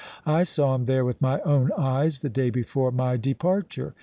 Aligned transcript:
I 0.25 0.41
saw 0.45 0.73
him 0.73 0.85
there 0.85 1.05
with 1.05 1.21
my 1.21 1.41
own 1.41 1.69
eyes 1.77 2.21
the 2.21 2.29
day 2.29 2.49
before 2.49 2.91
my 2.91 3.17
departure. 3.17 3.93